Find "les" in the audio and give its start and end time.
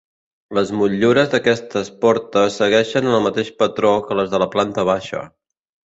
0.57-0.71, 4.23-4.35